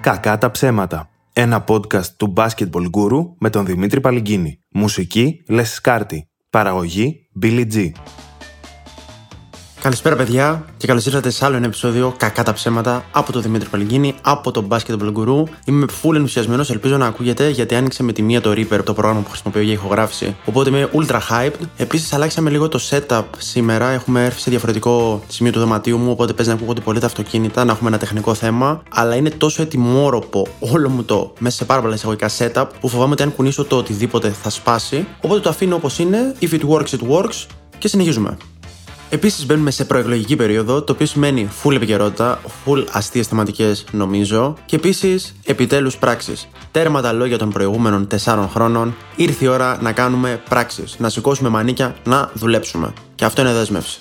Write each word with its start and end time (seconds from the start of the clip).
Κακά 0.00 0.38
τα 0.38 0.50
ψέματα. 0.50 1.08
Ένα 1.32 1.64
podcast 1.68 2.06
του 2.16 2.32
Basketball 2.36 2.90
Guru 2.90 3.34
με 3.38 3.50
τον 3.50 3.66
Δημήτρη 3.66 4.00
Παλυγκίνη. 4.00 4.58
Μουσική 4.70 5.42
Λες 5.48 5.72
Σκάρτη. 5.72 6.28
Παραγωγή 6.50 7.28
Billy 7.42 7.66
G. 7.72 7.90
Καλησπέρα, 9.82 10.16
παιδιά, 10.16 10.64
και 10.76 10.86
καλώς 10.86 11.06
ήρθατε 11.06 11.30
σε 11.30 11.44
άλλο 11.44 11.56
ένα 11.56 11.66
επεισόδιο 11.66 12.14
Κακά 12.16 12.42
τα 12.42 12.52
ψέματα 12.52 13.04
από 13.10 13.32
τον 13.32 13.42
Δημήτρη 13.42 13.68
Παλυγκίνη, 13.68 14.14
από 14.22 14.50
τον 14.50 14.68
Basketball 14.70 15.12
Guru. 15.12 15.42
Είμαι 15.64 15.86
full 16.02 16.14
ενθουσιασμένος, 16.14 16.70
ελπίζω 16.70 16.96
να 16.96 17.06
ακούγεται, 17.06 17.48
γιατί 17.48 17.74
άνοιξε 17.74 18.02
με 18.02 18.12
τη 18.12 18.22
μία 18.22 18.40
το 18.40 18.50
Reaper, 18.50 18.80
το 18.84 18.92
πρόγραμμα 18.92 19.20
που 19.20 19.30
χρησιμοποιώ 19.30 19.62
για 19.62 19.72
ηχογράφηση. 19.72 20.36
Οπότε 20.44 20.68
είμαι 20.68 20.88
ultra 20.92 21.18
hyped. 21.30 21.66
Επίσης, 21.76 22.12
αλλάξαμε 22.12 22.50
λίγο 22.50 22.68
το 22.68 22.80
setup 22.90 23.22
σήμερα. 23.38 23.88
Έχουμε 23.90 24.24
έρθει 24.24 24.40
σε 24.40 24.50
διαφορετικό 24.50 25.22
σημείο 25.28 25.52
του 25.52 25.58
δωματίου 25.58 25.98
μου, 25.98 26.10
οπότε 26.10 26.32
παίζει 26.32 26.50
να 26.50 26.56
ακούγονται 26.56 26.80
πολύ 26.80 27.00
τα 27.00 27.06
αυτοκίνητα, 27.06 27.64
να 27.64 27.72
έχουμε 27.72 27.88
ένα 27.88 27.98
τεχνικό 27.98 28.34
θέμα. 28.34 28.82
Αλλά 28.94 29.14
είναι 29.14 29.30
τόσο 29.30 29.62
ετοιμόρροπο 29.62 30.46
όλο 30.58 30.88
μου 30.88 31.04
το 31.04 31.32
μέσα 31.38 31.56
σε 31.56 31.64
πάρα 31.64 31.80
πολλά 31.80 31.94
εισαγωγικά 31.94 32.30
setup, 32.38 32.64
που 32.80 32.88
φοβάμαι 32.88 33.12
ότι 33.12 33.22
αν 33.22 33.34
κουνήσω 33.34 33.64
το 33.64 33.76
οτιδήποτε 33.76 34.30
θα 34.42 34.50
σπάσει. 34.50 35.06
Οπότε 35.20 35.40
το 35.40 35.48
αφήνω 35.48 35.74
όπως 35.74 35.98
είναι. 35.98 36.34
If 36.40 36.52
it 36.52 36.68
works, 36.68 36.98
it 36.98 37.18
works. 37.18 37.46
Και 37.78 37.88
συνεχίζουμε. 37.88 38.36
Επίσης, 39.12 39.46
μπαίνουμε 39.46 39.70
σε 39.70 39.84
προεκλογική 39.84 40.36
περίοδο, 40.36 40.82
το 40.82 40.92
οποίο 40.92 41.06
σημαίνει 41.06 41.48
full 41.62 41.74
επικαιρότητα, 41.74 42.40
full 42.64 42.84
αστείες 42.90 43.26
θεματικές, 43.26 43.84
νομίζω, 43.92 44.54
και 44.66 44.76
επίσης 44.76 45.34
επιτέλους 45.44 45.96
πράξεις. 45.96 46.48
Τέρμα 46.70 47.00
τα 47.00 47.12
λόγια 47.12 47.38
των 47.38 47.50
προηγούμενων 47.50 48.06
4 48.06 48.48
χρόνων, 48.52 48.94
ήρθε 49.16 49.44
η 49.44 49.48
ώρα 49.48 49.78
να 49.82 49.92
κάνουμε 49.92 50.42
πράξεις, 50.48 50.96
να 50.98 51.08
σηκώσουμε 51.08 51.48
μανίκια, 51.48 51.96
να 52.04 52.30
δουλέψουμε. 52.34 52.92
Και 53.14 53.24
αυτό 53.24 53.40
είναι 53.40 53.52
δέσμευση. 53.52 54.00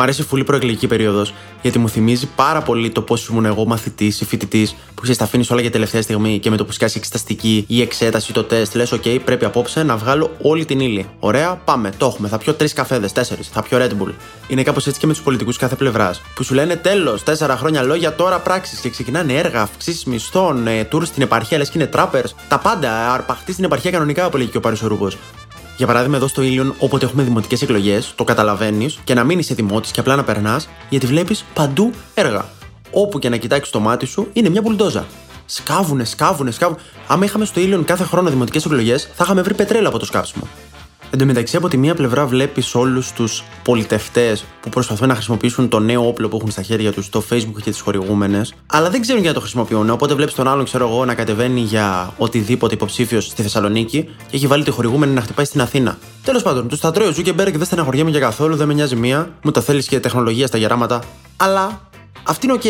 Μ' 0.00 0.02
αρέσει 0.02 0.22
φουλή 0.22 0.44
προεκλογική 0.44 0.86
περίοδος, 0.86 1.34
γιατί 1.62 1.78
μου 1.78 1.88
θυμίζει 1.88 2.28
πάρα 2.36 2.62
πολύ 2.62 2.90
το 2.90 3.02
πώς 3.02 3.26
ήμουν 3.26 3.44
εγώ 3.44 3.66
μαθητής 3.66 4.20
ή 4.20 4.24
φοιτητής, 4.24 4.74
που 4.94 5.00
ξέρεις, 5.00 5.18
τα 5.18 5.24
αφήνεις 5.24 5.50
όλα 5.50 5.60
για 5.60 5.70
τελευταία 5.70 6.02
στιγμή 6.02 6.38
και 6.38 6.50
με 6.50 6.56
το 6.56 6.64
που 6.64 6.72
σκάσει 6.72 6.98
εξεταστική 6.98 7.64
ή 7.68 7.80
εξέταση 7.80 8.30
ή 8.30 8.34
το 8.34 8.44
τεστ, 8.44 8.74
λες: 8.74 8.92
OK, 8.92 9.18
πρέπει 9.24 9.44
απόψε 9.44 9.82
να 9.82 9.96
βγάλω 9.96 10.36
όλη 10.42 10.64
την 10.64 10.80
ύλη. 10.80 11.06
Ωραία, 11.18 11.60
πάμε, 11.64 11.92
το 11.96 12.06
έχουμε. 12.06 12.28
Θα 12.28 12.38
πιω 12.38 12.54
τρεις 12.54 12.72
καφέδες, 12.72 13.12
τέσσερις, 13.12 13.48
θα 13.48 13.62
πιω 13.62 13.78
Red 13.78 13.90
Bull. 13.90 14.12
Είναι 14.48 14.62
κάπως 14.62 14.86
έτσι 14.86 15.00
και 15.00 15.06
με 15.06 15.12
τους 15.12 15.22
πολιτικούς 15.22 15.56
κάθε 15.56 15.74
πλευράς, 15.74 16.22
που 16.34 16.42
σου 16.42 16.54
λένε 16.54 16.76
τέλος, 16.76 17.22
τέσσερα 17.22 17.56
χρόνια 17.56 17.82
λόγια, 17.82 18.14
τώρα 18.14 18.38
πράξεις 18.38 18.80
και 18.80 18.90
ξεκινάνε 18.90 19.32
έργα, 19.32 19.60
αυξήσεις 19.60 20.04
μισθών, 20.04 20.66
ε, 20.66 20.88
tour 20.92 21.02
στην 21.04 21.22
επαρχία, 21.22 21.58
λες 21.58 21.70
και 21.70 21.78
είναι 21.78 21.86
τράπερ. 21.86 22.24
Τα 22.48 22.58
πάντα, 22.58 23.12
αρπαχτεί 23.12 23.52
στην 23.52 23.64
επαρχία 23.64 23.90
κανονικά, 23.90 24.26
όπω 24.26 24.36
λέγει 24.36 24.50
και 24.50 24.56
ο 24.56 24.60
Παρισορούμπο. 24.60 25.08
Για 25.80 25.88
παράδειγμα, 25.88 26.16
εδώ 26.16 26.26
στο 26.26 26.42
Ήλιον, 26.42 26.74
όποτε 26.78 27.04
έχουμε 27.06 27.22
δημοτικές 27.22 27.62
εκλογές, 27.62 28.12
το 28.16 28.24
καταλαβαίνεις 28.24 28.98
και 29.04 29.14
να 29.14 29.24
μην 29.24 29.38
είσαι 29.38 29.54
δημότης 29.54 29.90
και 29.90 30.00
απλά 30.00 30.16
να 30.16 30.24
περνάς, 30.24 30.68
γιατί 30.88 31.06
βλέπεις 31.06 31.44
παντού 31.54 31.92
έργα. 32.14 32.48
Όπου 32.90 33.18
και 33.18 33.28
να 33.28 33.36
κοιτάξεις 33.36 33.72
το 33.72 33.80
μάτι 33.80 34.06
σου, 34.06 34.28
είναι 34.32 34.48
μια 34.48 34.60
μπουλντόζα. 34.60 35.06
Σκάβουνε, 35.46 36.04
σκάβουνε, 36.04 36.50
σκάβουνε. 36.50 36.80
Άμα 37.06 37.24
είχαμε 37.24 37.44
στο 37.44 37.60
Ήλιον 37.60 37.84
κάθε 37.84 38.04
χρόνο 38.04 38.30
δημοτικές 38.30 38.64
εκλογές, 38.64 39.10
θα 39.14 39.24
είχαμε 39.24 39.42
βρει 39.42 39.54
πετρέλαιο 39.54 39.88
από 39.88 39.98
το 39.98 40.04
σκάψιμο. 40.04 40.48
Εν 41.12 41.18
τω 41.18 41.24
μεταξύ, 41.24 41.56
από 41.56 41.68
τη 41.68 41.76
μία 41.76 41.94
πλευρά 41.94 42.26
βλέπεις 42.26 42.74
όλους 42.74 43.12
τους 43.12 43.44
πολιτευτές 43.62 44.44
που 44.60 44.68
προσπαθούν 44.68 45.08
να 45.08 45.14
χρησιμοποιήσουν 45.14 45.68
το 45.68 45.78
νέο 45.78 46.06
όπλο 46.06 46.28
που 46.28 46.36
έχουν 46.36 46.50
στα 46.50 46.62
χέρια 46.62 46.92
τους, 46.92 47.08
το 47.08 47.22
Facebook 47.30 47.62
και 47.62 47.70
τις 47.70 47.80
χορηγούμενες, 47.80 48.54
αλλά 48.66 48.90
δεν 48.90 49.00
ξέρουν 49.00 49.20
για 49.20 49.30
να 49.30 49.34
το 49.34 49.40
χρησιμοποιούν. 49.40 49.90
Οπότε 49.90 50.14
βλέπεις 50.14 50.34
τον 50.34 50.48
άλλον, 50.48 50.64
ξέρω 50.64 50.88
εγώ, 50.88 51.04
να 51.04 51.14
κατεβαίνει 51.14 51.60
για 51.60 52.14
οτιδήποτε 52.16 52.74
υποψήφιος 52.74 53.24
στη 53.24 53.42
Θεσσαλονίκη 53.42 54.02
και 54.02 54.36
έχει 54.36 54.46
βάλει 54.46 54.64
τη 54.64 54.70
χορηγούμενη 54.70 55.12
να 55.12 55.20
χτυπάει 55.20 55.44
στην 55.44 55.60
Αθήνα. 55.60 55.98
Τέλος 56.24 56.42
πάντων, 56.42 56.68
τους 56.68 56.80
τα 56.80 56.90
τρώει 56.90 57.08
ο 57.08 57.12
Ζούκερμπεργκ, 57.12 57.56
δεν 57.56 57.66
στεναχωριέμαι 57.66 58.10
για 58.10 58.20
καθόλου, 58.20 58.56
δεν 58.56 58.66
με 58.66 58.74
νοιάζει 58.74 58.96
μία, 58.96 59.30
μου 59.42 59.50
τα 59.50 59.60
θέλεις 59.60 59.86
και 59.86 60.00
τεχνολογία 60.00 60.46
στα 60.46 60.58
γεράματα. 60.58 61.02
Αλλά 61.36 61.88
αυτή 62.22 62.46
είναι 62.46 62.54
οκ. 62.54 62.62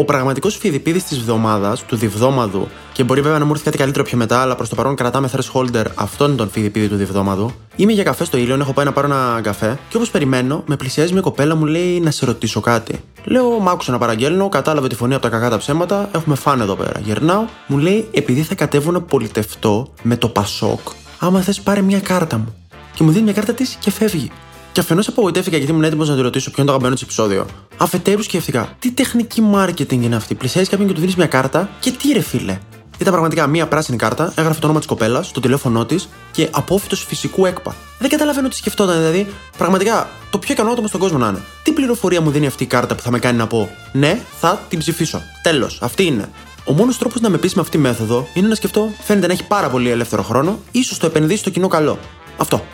Ο 0.00 0.04
πραγματικός 0.04 0.56
Φειδιππίδη 0.56 1.02
της 1.02 1.18
εβδομάδα, 1.18 1.76
του 1.86 1.96
διβδόμαδου, 1.96 2.68
και 2.92 3.04
μπορεί 3.04 3.20
βέβαια 3.20 3.38
να 3.38 3.44
μου 3.44 3.50
έρθει 3.50 3.64
κάτι 3.64 3.76
καλύτερο 3.76 4.04
πιο 4.04 4.16
μετά, 4.18 4.40
αλλά 4.40 4.54
προς 4.54 4.68
το 4.68 4.74
παρόν 4.74 4.94
κρατάμε 4.94 5.30
thresholder 5.32 5.84
αυτόν 5.94 6.36
τον 6.36 6.50
Φειδιππίδη 6.50 6.88
του 6.88 6.96
διβδόμαδου. 6.96 7.52
Είμαι 7.76 7.92
για 7.92 8.02
καφέ 8.02 8.24
στο 8.24 8.36
Ίλιο, 8.36 8.54
έχω 8.54 8.72
πάει 8.72 8.84
να 8.84 8.92
πάρω 8.92 9.06
ένα 9.06 9.40
καφέ, 9.42 9.78
και 9.88 9.96
όπως 9.96 10.10
περιμένω, 10.10 10.62
με 10.66 10.76
πλησιάζει 10.76 11.12
μια 11.12 11.20
κοπέλα 11.20 11.54
μου 11.54 11.64
λέει 11.64 12.00
να 12.00 12.10
σε 12.10 12.24
ρωτήσω 12.24 12.60
κάτι. 12.60 13.00
Λέω, 13.24 13.58
μ' 13.60 13.68
άκουσε 13.68 13.92
να 13.92 13.98
παραγγέλνω, 13.98 14.48
κατάλαβε 14.48 14.88
τη 14.88 14.94
φωνή 14.94 15.14
από 15.14 15.22
τα 15.22 15.28
κακά 15.28 15.50
τα 15.50 15.58
ψέματα, 15.58 16.08
έχουμε 16.12 16.34
φάνε 16.34 16.62
εδώ 16.62 16.74
πέρα. 16.74 17.00
Γυρνάω, 17.04 17.44
μου 17.66 17.78
λέει, 17.78 18.08
επειδή 18.10 18.42
θα 18.42 18.54
κατέβω 18.54 18.90
να 18.90 19.00
πολιτευτώ 19.00 19.92
με 20.02 20.16
το 20.16 20.28
Πασόκ, 20.28 20.80
άμα 21.18 21.40
θες 21.40 21.60
πάρε 21.60 21.80
μια 21.80 22.00
κάρτα 22.00 22.38
μου. 22.38 22.54
Και 22.94 23.04
μου 23.04 23.10
δίνει 23.10 23.24
μια 23.24 23.32
κάρτα 23.32 23.52
της 23.52 23.76
και 23.80 23.90
φεύγει. 23.90 24.30
Και 24.78 24.84
αφενός 24.84 25.08
απογοητεύτηκα 25.08 25.56
γιατί 25.56 25.72
ήμουν 25.72 25.84
έτοιμος 25.84 26.08
να 26.08 26.14
τη 26.14 26.20
ρωτήσω 26.20 26.50
ποιο 26.50 26.62
είναι 26.62 26.66
το 26.66 26.70
αγαπημένο 26.70 26.94
της 26.94 27.02
επεισόδιο. 27.02 27.46
Αφετέρου 27.76 28.22
σκέφτηκα, 28.22 28.76
τι 28.78 28.90
τεχνική 28.90 29.42
marketing 29.54 29.92
είναι 29.92 30.16
αυτή. 30.16 30.34
Πλησιάζεις 30.34 30.68
κάποιον 30.68 30.88
και 30.88 30.94
του 30.94 31.00
δίνεις 31.00 31.16
μια 31.16 31.26
κάρτα 31.26 31.68
και 31.80 31.90
τι 31.90 32.12
ρε 32.12 32.20
φίλε. 32.20 32.58
Ήταν 32.98 33.12
πραγματικά 33.12 33.46
μία 33.46 33.66
πράσινη 33.66 33.96
κάρτα, 33.96 34.32
έγραφε 34.36 34.58
το 34.58 34.64
όνομα 34.64 34.78
της 34.78 34.88
κοπέλας, 34.88 35.32
το 35.32 35.40
τηλέφωνό 35.40 35.84
της 35.84 36.08
και 36.30 36.48
απόφυτος 36.50 37.04
φυσικού 37.04 37.46
έκπα. 37.46 37.74
Δεν 37.98 38.10
καταλαβαίνω 38.10 38.48
τι 38.48 38.56
σκεφτόταν, 38.56 38.96
δηλαδή. 38.96 39.26
Πραγματικά 39.58 40.08
το 40.30 40.38
πιο 40.38 40.54
ικανό 40.54 40.70
άτομο 40.70 40.86
στον 40.86 41.00
κόσμο 41.00 41.18
να 41.18 41.28
είναι. 41.28 41.42
Τι 41.62 41.72
πληροφορία 41.72 42.20
μου 42.20 42.30
δίνει 42.30 42.46
αυτή 42.46 42.62
η 42.62 42.66
κάρτα 42.66 42.94
που 42.94 43.02
θα 43.02 43.10
με 43.10 43.18
κάνει 43.18 43.38
να 43.38 43.46
πω 43.46 43.70
Ναι, 43.92 44.20
θα 44.40 44.60
την 44.68 44.78
ψηφίσω. 44.78 45.22
Τέλος, 45.42 45.78
αυτή 45.82 46.04
είναι. 46.04 46.30
Ο 46.64 46.72
μόνος 46.72 46.98
τρόπος 46.98 47.20
να 47.20 47.28
με 47.28 47.38
πει 47.38 47.50
με 47.54 47.60
αυτή 47.60 47.76
τη 47.76 47.82
μέθοδο 47.82 48.28
είναι 48.34 48.48
να 48.48 48.54
σκεφτώ, 48.54 48.92
φαίνεται 49.02 49.26
να 49.26 49.32
έχει 49.32 49.46
πάρα 49.46 49.68
πολύ 49.68 49.90
ελεύθερο 49.90 50.22
χρόνο, 50.22 50.58
ίσως 50.70 50.98
το 50.98 51.06
επενδύσει 51.06 51.38
στο 51.38 51.50
κοινό 51.50 51.68
καλό. 51.68 51.98
Αυτό. 52.36 52.64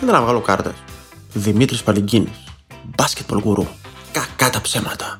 Δεν 0.00 0.12
να 0.12 0.22
βγάλω 0.22 0.40
κάρτες. 0.40 0.72
Δημήτρης 1.32 1.82
Παλυγκίνη. 1.82 2.32
Μπάσκετμπολ 2.96 3.38
γουρού. 3.38 3.66
Κακά 4.12 4.50
τα 4.50 4.60
ψέματα. 4.60 5.16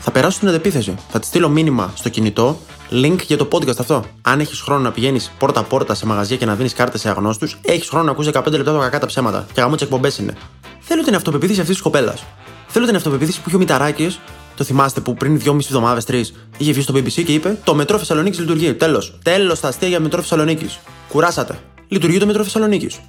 Θα 0.00 0.10
περάσω 0.10 0.38
την 0.38 0.48
αντεπίθεση. 0.48 0.94
Θα 1.08 1.18
της 1.18 1.28
στείλω 1.28 1.48
μήνυμα 1.48 1.92
στο 1.94 2.08
κινητό, 2.08 2.60
link 2.90 3.18
για 3.26 3.36
το 3.36 3.48
podcast 3.52 3.78
αυτό. 3.78 4.04
Αν 4.22 4.40
έχεις 4.40 4.60
χρόνο 4.60 4.80
να 4.80 4.90
πηγαίνεις 4.90 5.32
πόρτα-πόρτα 5.38 5.94
σε 5.94 6.06
μαγαζιά 6.06 6.36
και 6.36 6.46
να 6.46 6.54
δίνεις 6.54 6.72
κάρτες 6.74 7.00
σε 7.00 7.08
αγνώστους, 7.08 7.58
έχεις 7.62 7.88
χρόνο 7.88 8.04
να 8.04 8.10
ακούσεις 8.10 8.32
15 8.32 8.56
λεπτά 8.56 8.72
το 8.72 8.78
κακά 8.78 8.98
τα 8.98 9.06
ψέματα. 9.06 9.46
Και 9.52 9.60
γάμο 9.60 9.76
τι 9.76 9.84
εκπομπές 9.84 10.18
είναι. 10.18 10.34
Θέλω 10.80 11.02
την 11.02 11.14
αυτοπεποίθηση 11.14 11.60
αυτής 11.60 11.74
της 11.74 11.84
κοπέλας. 11.84 12.24
Θέλω 12.66 12.86
την 12.86 12.96
αυτοπεποίθηση 12.96 13.40
που 13.40 13.44
είχε 13.46 13.56
ο 13.56 13.58
Μηταράκης, 13.58 14.20
το 14.56 14.64
θυμάστε 14.64 15.00
που 15.00 15.14
πριν 15.14 15.40
2,5 15.44 15.66
εβδομάδες, 15.66 16.04
3, 16.04 16.34
είχε 16.58 16.72
βγει 16.72 16.82
στο 16.82 16.94
BBC 16.94 17.24
και 17.24 17.32
είπε 17.32 17.58
Το 17.64 17.74
μετρό 17.74 17.98
Θεσσαλονίκης 17.98 18.38
λειτουργεί. 18.38 18.74
Τέλος. 18.74 19.18
Τέλος 19.22 19.60
τα 19.60 19.68
αστεία 19.68 19.88
για 19.88 20.00
μετρό 20.00 20.20
Θεσσαλονίκης. 20.20 20.78
Κουράσατε. 21.08 21.58
Λειτουργεί 21.88 22.18
το 22.18 22.26
μετρό 22.26 22.42
Θεσσαλονίκης. 22.42 23.00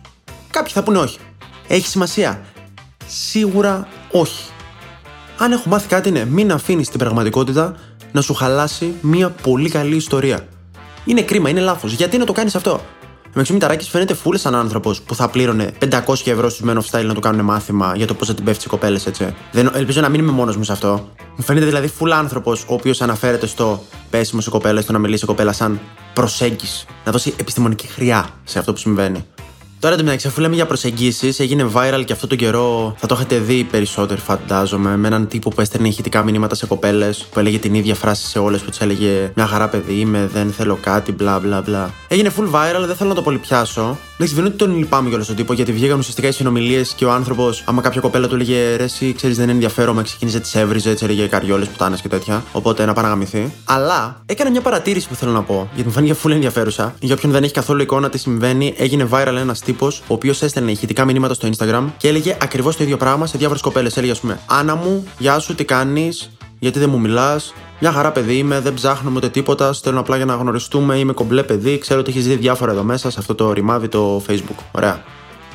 Κάποιοι 0.50 0.74
θα 0.74 0.84
πούνε 0.84 0.98
όχι. 0.98 1.18
Έχει 1.72 1.88
σημασία. 1.88 2.42
Σίγουρα 3.08 3.88
όχι. 4.12 4.44
Αν 5.38 5.52
έχω 5.52 5.70
μάθει 5.70 5.88
κάτι 5.88 6.10
είναι 6.10 6.26
μην 6.26 6.52
αφήνεις 6.52 6.90
την 6.90 7.00
πραγματικότητα 7.00 7.76
να 8.12 8.22
σου 8.22 8.34
χαλάσει 8.34 8.94
μια 9.02 9.30
πολύ 9.30 9.70
καλή 9.70 9.96
ιστορία. 9.96 10.48
Είναι 11.06 11.22
κρίμα, 11.22 11.50
είναι 11.50 11.60
λάθος. 11.60 11.94
Γιατί 11.94 12.18
να 12.18 12.26
το 12.26 12.34
κάνεις 12.34 12.56
αυτό; 12.56 12.82
Ο 13.36 13.42
Μηταράκη 13.50 13.90
φαίνεται 13.90 14.14
φούλε 14.14 14.38
σαν 14.38 14.56
άνθρωπος 14.56 15.02
που 15.02 15.16
θα 15.16 15.30
πλήρωνε 15.30 15.72
500 15.80 15.92
ευρώ 16.26 16.50
στους 16.50 16.70
Men 16.70 16.78
of 16.78 16.82
Style 16.92 17.06
να 17.06 17.14
του 17.14 17.20
κάνουν 17.20 17.46
μάθημα 17.46 17.94
για 17.96 18.08
το 18.08 18.14
πώς 18.14 18.28
θα 18.28 18.34
την 18.34 18.44
πέφτει 18.44 18.64
οι 18.66 18.70
κοπέλες, 18.70 19.06
έτσι. 19.06 19.36
Δεν, 19.52 19.72
ελπίζω 19.74 20.02
να 20.02 20.10
μην 20.10 20.20
είμαι 20.20 20.32
μόνος 20.32 20.58
μου 20.58 20.64
σε 20.64 20.72
αυτό. 20.72 21.10
Μου 21.36 21.44
φαίνεται 21.44 21.66
δηλαδή 21.66 21.88
φούλα 21.88 22.18
άνθρωπος 22.18 22.62
ο 22.62 22.74
οποίος 22.74 23.02
αναφέρεται 23.02 23.46
στο 23.46 23.84
πέσιμο 24.10 24.42
σε 24.42 24.50
κοπέλες, 24.50 24.84
στο 24.84 24.92
να 24.92 25.00
μιλήσει 25.00 25.20
σε 25.20 25.26
κοπέλα 25.26 25.54
σαν 25.54 25.80
προσέγγιση. 26.14 26.86
Να 27.06 27.12
δώσει 27.12 27.34
επιστημονική 27.38 27.88
χρειά 27.88 28.30
σε 28.44 28.60
αυτό 28.60 28.74
που 28.74 28.80
συμβαίνει. 28.80 29.26
Τώρα 29.80 29.94
εντωμεταξύ, 29.94 30.28
αφού 30.28 30.42
λέμε 30.42 30.56
για 30.56 30.66
προσεγγίσεις, 30.66 31.40
έγινε 31.40 31.70
viral 31.74 32.04
και 32.06 32.14
αυτό 32.14 32.28
τον 32.28 32.38
καιρό 32.38 32.96
θα 32.98 33.08
το 33.08 33.14
έχετε 33.14 33.38
δει 33.38 33.64
περισσότερο, 33.64 34.22
φαντάζομαι, 34.22 34.98
με 34.98 35.08
έναν 35.08 35.28
τύπο 35.28 35.50
που 35.50 35.62
έστελνε 35.62 35.88
ηχητικά 35.88 36.24
μηνύματα 36.24 36.56
σε 36.56 36.66
κοπέλες, 36.66 37.28
που 37.32 37.40
έλεγε 37.40 37.58
την 37.58 37.74
ίδια 37.74 37.96
φράση 37.96 38.28
σε 38.28 38.40
όλες, 38.40 38.62
που 38.62 38.70
τους 38.70 38.80
έλεγε 38.80 39.32
Μια 39.36 39.46
χαρά 39.46 39.70
παιδί 39.70 39.94
είμαι, 39.94 40.30
δεν 40.34 40.52
θέλω 40.52 40.78
κάτι, 40.82 41.12
μπλα 41.12 41.40
μπλα 41.40 41.62
μπλα. 41.62 41.94
Έγινε 42.08 42.32
full 42.38 42.52
viral, 42.52 42.86
δεν 42.86 42.96
θέλω 42.96 43.10
να 43.10 43.16
το 43.16 43.22
πολυπιάσω. 43.22 43.98
Εντάξει, 44.22 44.38
δεν 44.38 44.46
είναι 44.46 44.54
ότι 44.56 44.66
τον 44.66 44.78
λυπάμαι 44.78 45.08
κιόλας 45.08 45.26
στον 45.26 45.38
τύπο, 45.38 45.54
γιατί 45.54 45.72
βγήκαν 45.72 46.00
ουσιαστικά 46.00 46.28
οι 46.28 46.32
συνομιλίες 46.32 46.94
και 46.94 47.06
ο 47.06 47.12
άνθρωπος, 47.12 47.64
άμα 47.66 47.82
κάποια 47.82 48.02
κοπέλα 48.02 48.28
του 48.28 48.36
έλεγε 48.36 48.76
Ρε, 48.76 48.84
εσύ 48.84 49.14
ξέρεις 49.14 49.38
δεν 49.38 49.50
ενδιαφέρομαι, 49.50 50.04
ξεκίνησε 50.04 50.40
τη 50.40 50.60
έβριζε, 50.60 50.90
έτσι 50.90 51.06
έλεγε 51.06 51.28
καριόλες, 51.28 51.68
πουτάνες 51.68 52.02
και 52.02 52.08
τέτοια. 52.08 52.44
Οπότε 52.52 52.86
να 52.86 52.94
παραγαμηθεί. 52.94 53.54
Αλλά 53.66 54.22
έκανε 54.26 54.50
μια 54.50 54.62
παρατήρηση 54.62 55.08
που 55.08 55.16
θέλω 55.16 55.32
να 55.32 55.42
πω, 55.42 55.70
γιατί 55.74 55.88
μου 55.88 55.94
φάνηκε 55.94 56.16
full 56.24 56.32
ενδιαφέρουσα. 56.32 56.96
Για 57.00 57.16
όποιον 57.16 57.32
δεν 57.32 57.44
έχει 57.44 57.54
καθόλου 57.54 57.82
εικόνα 57.82 58.10
τι 58.10 58.18
συμβαίνει, 58.18 58.74
έγινε 58.78 59.08
viral 59.12 59.36
ένας 59.38 59.60
τύπος, 59.60 60.00
ο 60.00 60.14
οποίος 60.14 60.42
έστελνε 60.42 60.72
ηχητικά 60.72 61.06
μηνύματα 61.06 61.34
στο 61.34 61.50
Instagram 61.58 61.84
και 61.98 62.08
έλεγε 62.08 62.38
ακριβώς 62.42 62.78
το 62.78 62.84
ίδιο 62.84 62.98
πράγμα 62.98 63.26
σε 63.26 63.38
διάφορες 63.38 63.62
κοπέλες. 63.62 63.98
Έλεγε, 63.98 64.12
ας 64.12 64.20
πούμε, 64.20 64.40
Άννα 64.46 64.76
μου, 64.76 65.08
γεια 65.18 65.40
σου, 65.40 65.56
τι 65.56 65.64
κάνεις, 65.64 66.30
γιατί 66.60 66.80
δεν 66.80 66.90
μου 66.90 67.00
μιλάς, 67.00 67.54
μια 67.80 67.92
χαρά 67.92 68.12
παιδί 68.12 68.38
είμαι, 68.38 68.60
δεν 68.60 68.74
ψάχνω 68.74 69.12
ούτε 69.16 69.30
τίποτα. 69.30 69.74
Στέλνω 69.74 70.00
απλά 70.00 70.16
για 70.16 70.26
να 70.26 70.36
γνωριστούμε. 70.36 70.98
Είμαι 70.98 71.14
κομπλέ 71.14 71.44
παιδί. 71.44 71.78
Ξέρω 71.78 72.00
ότι 72.00 72.10
έχεις 72.10 72.28
δει 72.28 72.36
διάφορα 72.36 72.72
εδώ 72.72 72.84
μέσα 72.84 73.10
σε 73.10 73.20
αυτό 73.20 73.36
το 73.36 73.54
ρημάδι 73.54 73.88
το 73.88 74.24
Facebook. 74.28 74.64
Ωραία. 74.72 75.04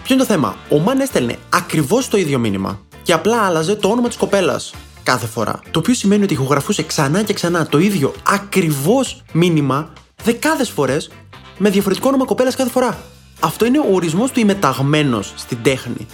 Ποιο 0.02 0.14
είναι 0.14 0.24
το 0.24 0.30
θέμα; 0.30 0.56
Ο 0.68 0.78
Μαν 0.78 1.00
έστελνε 1.00 1.38
ακριβώς 1.48 2.08
το 2.08 2.16
ίδιο 2.16 2.38
μήνυμα 2.38 2.80
και 3.02 3.12
απλά 3.12 3.40
άλλαζε 3.42 3.74
το 3.74 3.88
όνομα 3.88 4.08
της 4.08 4.16
κοπέλας 4.16 4.74
κάθε 5.02 5.26
φορά. 5.26 5.60
Το 5.70 5.78
οποίο 5.78 5.94
σημαίνει 5.94 6.22
ότι 6.22 6.32
ηχογραφούσε 6.32 6.82
ξανά 6.82 7.22
και 7.22 7.32
ξανά 7.32 7.66
το 7.66 7.78
ίδιο 7.78 8.14
ακριβώς 8.22 9.22
μήνυμα 9.32 9.92
δεκάδες 10.24 10.70
φορές 10.70 11.10
με 11.58 11.70
διαφορετικό 11.70 12.08
όνομα 12.08 12.24
κοπέλας 12.24 12.56
κάθε 12.56 12.70
φορά. 12.70 12.98
Αυτό 13.40 13.64
είναι 13.64 13.78
ο 13.78 13.94
ορισμός 13.94 14.30
του 14.30 14.40
είμαι 14.40 14.54
ταγμένο 14.54 15.22
στην 15.22 15.58
τέχνη. 15.62 16.06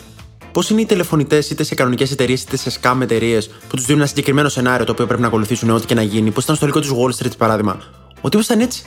Πώς 0.52 0.70
είναι 0.70 0.80
οι 0.80 0.86
τηλεφωνητές 0.86 1.50
είτε 1.50 1.62
σε 1.62 1.74
κανονικές 1.74 2.10
εταιρείες 2.10 2.42
είτε 2.42 2.56
σε 2.56 2.80
scam 2.80 2.98
εταιρείες 3.00 3.48
που 3.48 3.76
τους 3.76 3.84
δίνουν 3.84 4.00
ένα 4.00 4.08
συγκεκριμένο 4.08 4.48
σενάριο 4.48 4.84
το 4.86 4.92
οποίο 4.92 5.06
πρέπει 5.06 5.20
να 5.20 5.26
ακολουθήσουν 5.26 5.70
ό,τι 5.70 5.86
και 5.86 5.94
να 5.94 6.02
γίνει. 6.02 6.30
Πώς 6.30 6.44
ήταν 6.44 6.56
στο 6.56 6.64
υλικό 6.64 6.80
της 6.80 6.90
Wall 6.90 7.24
Street, 7.24 7.36
παράδειγμα. 7.38 7.80
Ο 8.20 8.28
τύπο 8.28 8.42
ήταν 8.42 8.60
έτσι. 8.60 8.84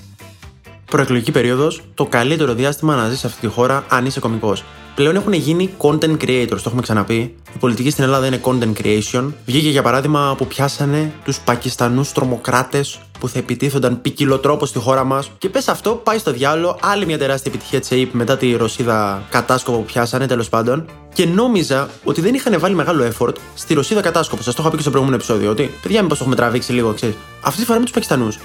Προεκλογική 0.86 1.32
περίοδος, 1.32 1.82
το 1.94 2.06
καλύτερο 2.06 2.54
διάστημα 2.54 2.96
να 2.96 3.10
ζεις 3.10 3.20
σε 3.20 3.28
αυτή 3.28 3.40
τη 3.40 3.48
χώρα 3.48 3.86
αν 3.90 4.06
είσαι 4.06 4.20
κωμικός. 4.20 4.64
Πλέον 4.96 5.16
έχουν 5.16 5.34
γίνει 5.34 5.70
content 5.78 6.18
creators, 6.18 6.48
το 6.48 6.64
έχουμε 6.66 6.82
ξαναπεί. 6.82 7.36
Η 7.56 7.58
πολιτική 7.60 7.90
στην 7.90 8.04
Ελλάδα 8.04 8.28
είναι 8.28 8.42
content 8.44 8.74
creation. 8.84 9.32
Βγήκε 9.46 9.70
για 9.70 9.82
παράδειγμα 9.82 10.36
που 10.38 10.48
πιάσανε 10.48 11.14
τους 11.24 11.40
Πακιστανούς 11.40 12.12
τρομοκράτες 12.12 13.00
που 13.24 13.30
θα 13.30 13.40
επιτίθονταν 13.40 14.02
ποικιλοτρόπο 14.02 14.66
στη 14.66 14.80
χώρα 14.80 15.04
μας. 15.04 15.32
Και 15.38 15.50
πες 15.50 15.68
αυτό, 15.68 15.92
πάει 16.04 16.18
στο 16.18 16.32
διάλογο, 16.32 16.78
άλλη 16.82 17.06
μια 17.06 17.18
τεράστια 17.18 17.52
επιτυχία 17.52 17.80
της 17.80 17.92
ΑΕΠ 17.92 18.14
μετά 18.14 18.38
τη 18.38 18.56
Ρωσίδα 18.56 19.24
κατάσκοπο 19.30 19.78
που 19.78 19.84
πιάσανε 19.84 20.28
τέλος 20.28 20.50
πάντων. 20.50 20.86
Και 21.14 21.26
νόμιζα 21.26 21.90
ότι 22.04 22.22
δεν 22.22 22.34
είχαν 22.34 22.60
βάλει 22.60 22.76
μεγάλο 22.76 23.12
effort 23.12 23.34
στη 23.56 23.74
Ρωσίδα 23.74 24.02
κατάσκοπο. 24.02 24.44
Σας 24.44 24.54
το 24.56 24.62
είχα 24.62 24.70
πει 24.70 24.76
και 24.76 24.82
στο 24.82 24.92
προηγούμενο 24.92 25.24
επεισόδιο. 25.24 25.50
Ότι 25.50 25.72
παιδιά, 25.82 26.02
μήπως 26.02 26.18
το 26.18 26.24
έχουμε 26.24 26.38
τραβήξει 26.38 26.72
λίγο, 26.72 26.94
ξέρεις. 26.94 27.16
Αυτή 27.42 27.60
τη 27.60 27.66
φορά 27.66 27.78
με 27.78 27.84
τους 27.84 27.94
Πακιστανούς 27.94 28.40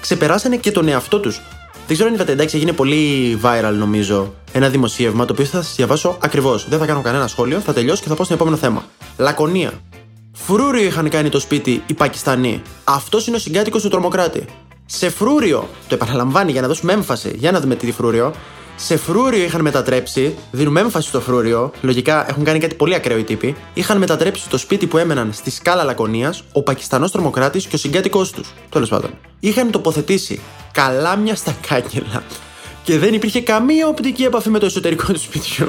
ξεπεράσανε 0.00 0.56
και 0.56 0.70
τον 0.70 0.88
εαυτό 0.88 1.20
τους 1.20 1.40
δεν 1.86 1.94
ξέρω 1.96 2.08
αν 2.08 2.14
είδατε, 2.14 2.32
εντάξει, 2.32 2.56
έγινε 2.56 2.72
πολύ 2.72 3.38
viral 3.42 3.74
νομίζω 3.78 4.34
ένα 4.52 4.68
δημοσίευμα 4.68 5.24
το 5.24 5.32
οποίο 5.32 5.44
θα 5.44 5.62
σας 5.62 5.74
διαβάσω 5.74 6.16
ακριβώς. 6.22 6.68
Δεν 6.68 6.78
θα 6.78 6.86
κάνω 6.86 7.00
κανένα 7.00 7.26
σχόλιο, 7.26 7.60
θα 7.60 7.72
τελειώσω 7.72 8.02
και 8.02 8.08
θα 8.08 8.14
πάω 8.14 8.24
στο 8.24 8.34
επόμενο 8.34 8.56
θέμα. 8.56 8.84
Λακωνία. 9.18 9.72
Φρούριο 10.34 10.84
είχαν 10.84 11.08
κάνει 11.08 11.28
το 11.28 11.40
σπίτι 11.40 11.82
οι 11.86 11.94
Πακιστανοί. 11.94 12.62
Αυτός 12.84 13.26
είναι 13.26 13.36
ο 13.36 13.38
συγκάτοικος 13.38 13.82
του 13.82 13.88
τρομοκράτη. 13.88 14.44
Σε 14.86 15.10
φρούριο, 15.10 15.68
το 15.88 15.94
επαναλαμβάνει 15.94 16.52
για 16.52 16.60
να 16.60 16.66
δώσουμε 16.66 16.92
έμφαση, 16.92 17.34
για 17.38 17.50
να 17.50 17.60
δούμε 17.60 17.74
τι 17.74 17.92
φρούριο. 17.92 18.32
Σε 18.76 18.96
φρούριο 18.96 19.44
είχαν 19.44 19.60
μετατρέψει, 19.60 20.34
δίνουμε 20.50 20.80
έμφαση 20.80 21.08
στο 21.08 21.20
φρούριο, 21.20 21.72
λογικά 21.80 22.28
έχουν 22.28 22.44
κάνει 22.44 22.58
κάτι 22.58 22.74
πολύ 22.74 22.94
ακραίο 22.94 23.18
οι 23.18 23.24
τύποι. 23.24 23.56
Είχαν 23.74 23.98
μετατρέψει 23.98 24.48
το 24.48 24.58
σπίτι 24.58 24.86
που 24.86 24.98
έμεναν 24.98 25.32
στη 25.32 25.50
σκάλα 25.50 25.84
Λακωνίας 25.84 26.42
ο 26.52 26.62
Πακιστανός 26.62 27.10
τρομοκράτης 27.10 27.66
και 27.66 27.74
ο 27.74 27.78
συγκάτοικός 27.78 28.30
τους. 28.30 28.52
Τέλος 28.68 28.88
πάντων. 28.88 29.10
Είχαν 29.40 29.70
τοποθετήσει 29.70 30.40
καλάμια 30.72 31.34
στα 31.34 31.56
κάγκελα 31.68 32.22
και 32.82 32.98
δεν 32.98 33.14
υπήρχε 33.14 33.40
καμία 33.40 33.88
οπτική 33.88 34.22
επαφή 34.22 34.50
με 34.50 34.58
το 34.58 34.66
εσωτερικό 34.66 35.12
του 35.12 35.20
σπιτιού. 35.20 35.66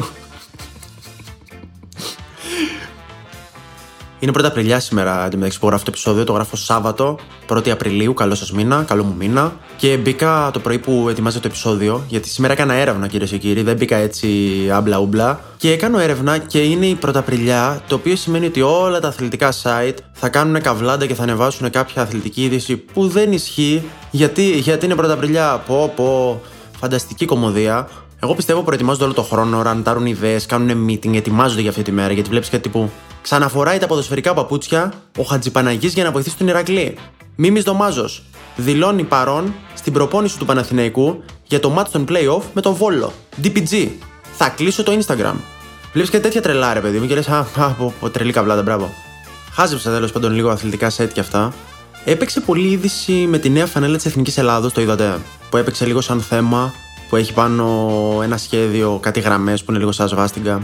Είναι 4.24 4.32
1η 4.36 4.44
Απριλιά 4.44 4.80
σήμερα 4.80 5.24
αντιμεταξύ 5.24 5.60
που 5.60 5.68
γράφω 5.68 5.84
το 5.84 5.90
επεισόδιο. 5.94 6.24
Το 6.24 6.34
γράφω 6.34 6.56
Σάββατο, 6.56 7.20
1η 7.50 7.70
Απριλίου. 7.70 8.14
Καλό 8.14 8.36
σας 8.36 8.52
μήνα, 8.52 8.84
καλό 8.88 9.04
μου 9.04 9.16
μήνα. 9.18 9.54
Και 9.78 9.98
μπήκα 9.98 10.50
το 10.54 10.60
πρωί 10.60 10.78
που 10.78 11.06
ετοιμάζω 11.10 11.40
το 11.40 11.48
επεισόδιο, 11.48 12.04
γιατί 12.08 12.30
σήμερα 12.30 12.54
έκανα 12.54 12.74
έρευνα 12.74 13.08
κυρίες 13.08 13.30
και 13.30 13.38
κύριοι. 13.38 13.62
Δεν 13.62 13.76
μπήκα 13.76 13.96
έτσι 13.96 14.28
άμπλα 14.72 14.98
ούμπλα. 14.98 15.40
Και 15.58 15.72
έκανα 15.72 16.02
έρευνα 16.02 16.38
και 16.38 16.60
είναι 16.60 16.86
η 16.86 16.98
1η 17.06 17.16
Απριλιά, 17.16 17.82
το 17.88 17.96
οποίο 17.96 18.16
σημαίνει 18.16 18.46
ότι 18.46 18.62
όλα 18.62 19.00
τα 19.00 19.08
αθλητικά 19.08 19.54
site 19.64 19.98
θα 20.12 20.30
κάνουν 20.30 20.62
καβλάντα 20.62 21.06
και 21.06 21.14
θα 21.14 21.24
ανεβάσουν 21.24 21.70
κάποια 21.70 22.02
αθλητική 22.02 22.44
είδηση 22.44 22.78
που 22.78 23.08
δεν 23.08 23.32
ισχύει. 23.32 23.84
Γιατί, 24.12 24.44
γιατί 24.44 24.86
είναι 24.86 24.96
1η 25.00 25.10
Απριλιά. 25.10 25.64
Πω, 25.68 25.94
πω, 25.96 26.42
φανταστική 26.80 27.26
κομμωδία. 27.26 27.90
Εγώ 28.24 28.36
πιστεύω 28.36 28.62
προετοιμάζονται 28.62 29.04
όλο 29.04 29.14
το 29.14 29.22
χρόνο, 29.22 29.62
ραντάρουν 29.62 30.06
ιδέες, 30.06 30.46
κάνουν 30.46 30.90
meeting, 30.90 31.16
ετοιμάζονται 31.16 31.62
για 31.62 31.70
αυτή 31.70 31.82
τη 31.82 31.92
μέρα. 31.92 32.14
Γιατί 32.14 32.30
βλέπεις 32.30 32.50
κάτι 32.50 32.70
που 32.70 32.90
ξαναφοράει 33.22 33.78
τα 33.78 33.88
ποδοσφαιρικά 33.88 34.34
παπούτσια 34.34 34.94
ο 35.18 35.24
Χατζηπαναγής 35.24 35.94
για 35.94 36.04
να 36.04 36.12
βοηθήσει 36.12 36.38
τον 36.38 36.48
Ηρακλή. 36.48 36.98
Μίμης 37.36 37.64
Δωμάζος 37.64 38.24
δηλώνει 38.56 39.04
παρόν 39.04 39.54
στην 39.74 39.94
προπόνηση 39.94 40.38
του 40.38 40.46
Παναθηναϊκού 40.46 41.24
για 41.44 41.60
το 41.60 41.76
match 41.78 41.88
των 41.92 42.06
playoff 42.10 42.42
με 42.54 42.62
τον 42.62 42.74
Βόλο. 42.74 43.14
DPG. 43.44 43.88
Θα 44.34 44.50
κλείσω 44.50 44.84
το 44.84 45.00
Instagram. 45.00 45.36
Βλέπεις 45.94 46.10
και 46.12 46.20
τέτοια 46.20 46.42
τρελά, 46.42 46.74
ρε 46.74 46.80
παιδί 46.80 46.98
μου, 47.00 47.08
και 47.08 47.14
λες, 47.14 47.28
Α, 47.28 47.48
α, 47.56 47.70
πω, 48.00 48.10
τρελή 48.10 48.32
καβλάτα, 48.32 48.62
μπράβο. 48.62 48.94
Χάζεψα 49.52 49.92
τέλος 49.92 50.12
πάντων 50.12 50.34
λίγο 50.34 50.50
αθλητικά 50.50 50.90
σετ 50.90 51.12
και 51.12 51.20
αυτά. 51.20 51.54
Έπαιξε 52.06 52.40
πολλή 52.40 52.68
είδηση 52.68 53.12
με 53.12 53.38
τη 53.38 53.50
νέα 53.50 53.66
φανέλα 53.66 53.96
της 53.96 54.06
Εθνικής 54.06 54.38
Ελλάδος, 54.38 54.74
το 54.74 54.82
είδατε. 54.82 55.18
Που 55.50 55.58
έπαιξε 55.58 55.86
λίγο 55.86 56.02
σαν 56.02 56.22
θέμα, 56.22 56.74
που 57.14 57.20
έχει 57.20 57.34
πάνω 57.34 58.20
ένα 58.24 58.38
σχέδιο, 58.38 59.00
κάτι 59.02 59.20
γραμμές 59.20 59.64
που 59.64 59.72
είναι 59.72 59.80
λίγο 59.80 59.92
σαν 59.92 60.08
σβάστιγκα. 60.08 60.62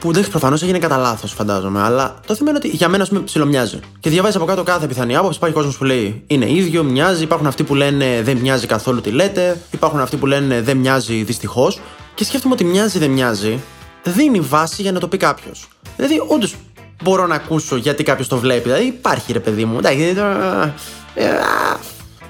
Που 0.00 0.10
εντάξει, 0.10 0.30
προφανώς 0.30 0.62
έγινε 0.62 0.78
κατά 0.78 0.96
λάθος, 0.96 1.32
φαντάζομαι. 1.32 1.82
Αλλά 1.82 2.20
το 2.26 2.34
θέμα 2.34 2.50
είναι 2.50 2.58
ότι 2.58 2.68
για 2.68 2.88
μένα, 2.88 3.02
ας 3.02 3.08
πούμε, 3.08 3.20
ψιλομοιάζει. 3.20 3.78
Και 4.00 4.10
διαβάζεις 4.10 4.36
από 4.36 4.44
κάτω 4.44 4.62
κάθε 4.62 4.86
πιθανή 4.86 5.16
άποψη. 5.16 5.36
Υπάρχει 5.36 5.56
κόσμος 5.56 5.76
που 5.76 5.84
λέει 5.84 6.22
είναι 6.26 6.50
ίδιο, 6.50 6.82
μοιάζει. 6.82 7.22
Υπάρχουν 7.22 7.46
αυτοί 7.46 7.62
που 7.62 7.74
λένε 7.74 8.22
δεν 8.22 8.36
μοιάζει 8.36 8.66
καθόλου 8.66 9.00
τι 9.00 9.10
λέτε. 9.10 9.60
Υπάρχουν 9.70 10.00
αυτοί 10.00 10.16
που 10.16 10.26
λένε 10.26 10.60
δεν 10.60 10.76
μοιάζει 10.76 11.22
δυστυχώς. 11.22 11.80
Και 12.14 12.24
σκέφτομαι 12.24 12.54
ότι 12.54 12.64
μοιάζει, 12.64 12.98
δεν 12.98 13.10
μοιάζει. 13.10 13.60
Δίνει 14.02 14.40
βάση 14.40 14.82
για 14.82 14.92
να 14.92 15.00
το 15.00 15.08
πει 15.08 15.16
κάποιος. 15.16 15.68
Δηλαδή, 15.96 16.22
όντως 16.26 16.54
μπορώ 17.02 17.26
να 17.26 17.34
ακούσω 17.34 17.76
γιατί 17.76 18.02
κάποιος 18.02 18.28
το 18.28 18.36
βλέπει. 18.36 18.62
Δηλαδή, 18.62 18.84
υπάρχει 18.84 19.32
ρε 19.32 19.40
παιδί 19.40 19.64
μου. 19.64 19.78
Εντάξει, 19.78 20.14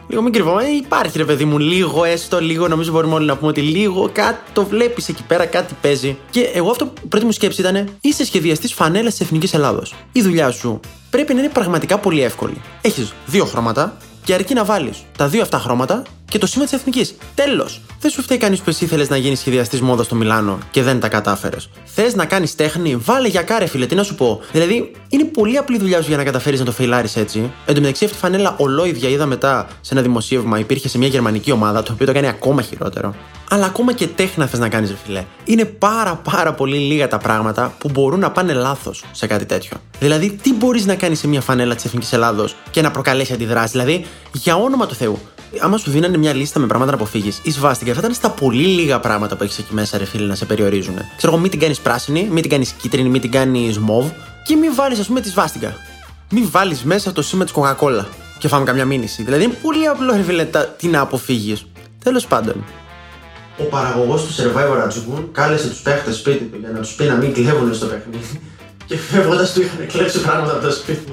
Λίγο 0.08 0.22
μην 0.22 0.32
κρυβώ. 0.32 0.58
Ε, 0.58 0.66
υπάρχει 0.66 1.18
ρε 1.18 1.24
παιδί 1.24 1.44
μου, 1.44 1.58
λίγο 1.58 2.04
έστω, 2.04 2.40
λίγο 2.40 2.68
νομίζω 2.68 2.92
μπορούμε 2.92 3.14
όλοι 3.14 3.26
να 3.26 3.36
πούμε 3.36 3.50
ότι 3.50 3.60
λίγο 3.60 4.10
κάτι 4.12 4.38
το 4.52 4.64
βλέπεις 4.64 5.08
εκεί 5.08 5.22
πέρα, 5.22 5.46
κάτι 5.46 5.74
παίζει. 5.80 6.16
Και 6.30 6.40
εγώ 6.40 6.70
αυτό 6.70 6.86
που 6.86 7.08
πρώτη 7.08 7.24
μου 7.24 7.32
σκέψη 7.32 7.60
ήταν, 7.60 7.88
είσαι 8.00 8.24
σχεδιαστής 8.24 8.72
φανέλας 8.72 9.12
της 9.12 9.20
Εθνικής 9.20 9.54
Ελλάδος. 9.54 9.94
Η 10.12 10.22
δουλειά 10.22 10.50
σου 10.50 10.80
πρέπει 11.10 11.34
να 11.34 11.40
είναι 11.40 11.48
πραγματικά 11.48 11.98
πολύ 11.98 12.22
εύκολη. 12.22 12.60
Έχεις 12.80 13.12
δύο 13.26 13.44
χρώματα 13.44 13.96
και 14.24 14.34
αρκεί 14.34 14.54
να 14.54 14.64
βάλεις 14.64 15.04
τα 15.16 15.28
δύο 15.28 15.42
αυτά 15.42 15.58
χρώματα 15.58 16.02
και 16.24 16.38
το 16.38 16.46
σήμα 16.46 16.64
της 16.64 16.72
εθνικής. 16.72 17.14
Τέλος. 17.34 17.80
Δεν 18.00 18.10
σου 18.10 18.22
φταίει 18.22 18.38
κανείς 18.38 18.60
που 18.60 18.70
εσύ 18.70 18.84
ήθελε 18.84 19.06
να 19.08 19.16
γίνεις 19.16 19.38
σχεδιαστής 19.38 19.80
μόδας 19.80 20.06
στο 20.06 20.14
Μιλάνο 20.14 20.58
και 20.70 20.82
δεν 20.82 21.00
τα 21.00 21.08
κατάφερες. 21.08 21.68
Θες 21.84 22.14
να 22.14 22.24
κάνεις 22.24 22.54
τέχνη, 22.54 22.96
βάλε 22.96 23.28
για 23.28 23.42
κάρε, 23.42 23.66
φίλε, 23.66 23.86
τι 23.86 23.94
να 23.94 24.02
σου 24.02 24.14
πω. 24.14 24.40
Δηλαδή, 24.52 24.92
είναι 25.08 25.24
πολύ 25.24 25.56
απλή 25.56 25.78
δουλειά 25.78 26.02
σου 26.02 26.08
για 26.08 26.16
να 26.16 26.24
καταφέρεις 26.24 26.58
να 26.58 26.64
το 26.64 26.72
φεϊλάρεις 26.72 27.16
έτσι. 27.16 27.38
Εν 27.66 27.74
τω 27.74 27.80
μεταξύ, 27.80 28.04
αυτή 28.04 28.16
η 28.16 28.20
φανέλα 28.20 28.54
ολόιδια 28.58 29.08
είδα 29.08 29.26
μετά 29.26 29.68
σε 29.80 29.94
ένα 29.94 30.02
δημοσίευμα, 30.02 30.58
υπήρχε 30.58 30.88
σε 30.88 30.98
μια 30.98 31.08
γερμανική 31.08 31.52
ομάδα, 31.52 31.82
το 31.82 31.92
οποίο 31.92 32.06
το 32.06 32.12
κάνει 32.12 32.28
ακόμα 32.28 32.62
χειρότερο. 32.62 33.14
Αλλά 33.52 33.66
ακόμα 33.66 33.92
και 33.92 34.06
τέχνη 34.06 34.46
θες 34.46 34.58
να 34.58 34.68
κάνεις, 34.68 34.90
ρε 34.90 34.96
φιλέ. 35.04 35.24
Είναι 35.44 35.64
πάρα 35.64 36.14
πάρα 36.14 36.52
πολύ 36.52 36.76
λίγα 36.76 37.08
τα 37.08 37.18
πράγματα 37.18 37.74
που 37.78 37.88
μπορούν 37.88 38.20
να 38.20 38.30
πάνε 38.30 38.52
λάθος 38.52 39.04
σε 39.12 39.26
κάτι 39.26 39.44
τέτοιο. 39.44 39.76
Δηλαδή, 39.98 40.38
τι 40.42 40.54
μπορείς 40.54 40.86
να 40.86 40.94
κάνεις 40.94 41.18
σε 41.18 41.28
μια 41.28 41.40
φανέλα 41.40 41.74
της 41.74 41.84
Εθνικής 41.84 42.12
Ελλάδος 42.12 42.54
και 42.70 42.82
να 42.82 42.90
προκαλέσει 42.90 43.32
αντιδράσεις; 43.32 43.70
Δηλαδή, 43.70 44.06
για 44.32 44.56
όνομα 44.56 44.86
του 44.86 44.94
Θεού, 44.94 45.18
άμα 45.60 45.76
σου 45.76 45.90
δίνανε 45.90 46.16
μια 46.16 46.34
λίστα 46.34 46.58
με 46.60 46.66
πράγματα 46.66 46.90
να 46.90 46.96
αποφύγεις, 46.96 47.40
η 47.42 47.50
σβάστηκα 47.50 47.92
θα 47.92 47.98
ήταν 47.98 48.14
στα 48.14 48.30
πολύ 48.30 48.66
λίγα 48.66 49.00
πράγματα 49.00 49.36
που 49.36 49.42
έχεις 49.42 49.58
εκεί 49.58 49.74
μέσα, 49.74 49.98
ρε 49.98 50.04
φίλε, 50.04 50.26
να 50.26 50.34
σε 50.34 50.44
περιορίζουν. 50.44 50.94
Ξέρω 51.16 51.32
εγώ, 51.32 51.42
μην 51.42 51.50
την 51.50 51.60
κάνεις 51.60 51.80
πράσινη, 51.80 52.28
μην 52.30 52.42
την 52.42 52.50
κάνεις 52.50 52.70
κίτρινη, 52.70 53.08
μην 53.08 53.20
την 53.20 53.30
κάνεις 53.30 53.78
μοβ 53.78 54.10
και 54.46 54.56
μην 54.56 54.74
βάλεις, 54.74 54.98
ας 54.98 55.06
πούμε, 55.06 55.20
τη 55.20 55.28
σβάστηκα. 55.28 55.76
Μην 56.30 56.48
βάλεις 56.50 56.82
μέσα 56.82 57.12
το 57.12 57.22
σήμα 57.22 57.44
της 57.44 57.54
Coca-Cola 57.56 58.04
και 58.38 58.48
φάμε 58.48 58.64
καμιά 58.64 58.84
μήνυση. 58.84 59.22
Δηλαδή 59.22 59.44
είναι 59.44 59.54
πολύ 59.62 59.86
απλό, 59.86 60.12
ρε 60.16 60.22
φίλε, 60.22 60.46
τι 60.76 60.86
να 60.86 61.00
αποφύγεις. 61.00 61.66
Τέλος 62.04 62.26
πάντων. 62.26 62.64
Ο 63.58 63.62
παραγωγός 63.62 64.22
του 64.22 64.32
Survivor 64.32 64.80
Ατζουκούν 64.84 65.28
κάλεσε 65.32 65.68
τους 65.68 65.80
παίχτες 65.80 66.16
σπίτι 66.16 66.44
του 66.44 66.56
για 66.60 66.68
να 66.68 66.80
τους 66.80 66.94
πει 66.94 67.04
να 67.04 67.14
μην 67.14 67.32
κλέβουν 67.32 67.74
στο 67.74 67.86
παιχνίδι. 67.86 68.40
Και 68.86 68.96
φεύγοντας 68.96 69.52
του 69.52 69.60
είχαν 69.60 69.86
κλέψει 69.86 70.20
πράγματα 70.20 70.52
από 70.52 70.66
το 70.66 70.72
σπίτι. 70.72 71.12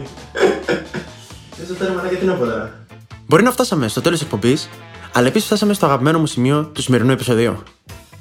Δεν 1.57 1.67
σου 1.67 1.75
τέρμα, 1.79 2.03
γιατί 2.09 2.25
να 2.25 2.33
πω 2.33 2.45
τώρα; 2.45 2.85
Μπορεί 3.27 3.43
να 3.43 3.51
φτάσαμε 3.51 3.87
στο 3.87 4.01
τέλος 4.01 4.17
της 4.17 4.27
εκπομπής, 4.27 4.69
αλλά 5.13 5.27
επίσης 5.27 5.47
φτάσαμε 5.47 5.73
στο 5.73 5.85
αγαπημένο 5.85 6.19
μου 6.19 6.25
σημείο 6.25 6.63
του 6.73 6.81
σημερινού 6.81 7.11
επεισοδίου. 7.11 7.63